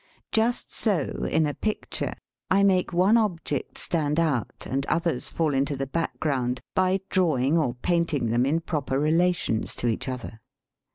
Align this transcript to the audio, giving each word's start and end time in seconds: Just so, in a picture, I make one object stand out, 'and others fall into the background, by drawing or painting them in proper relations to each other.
Just 0.31 0.73
so, 0.73 1.27
in 1.29 1.45
a 1.45 1.53
picture, 1.53 2.13
I 2.49 2.63
make 2.63 2.91
one 2.91 3.17
object 3.17 3.77
stand 3.77 4.19
out, 4.19 4.65
'and 4.67 4.83
others 4.87 5.29
fall 5.29 5.53
into 5.53 5.75
the 5.75 5.85
background, 5.85 6.59
by 6.73 7.01
drawing 7.09 7.55
or 7.55 7.75
painting 7.75 8.31
them 8.31 8.43
in 8.43 8.61
proper 8.61 8.97
relations 8.99 9.75
to 9.75 9.85
each 9.87 10.07
other. 10.09 10.41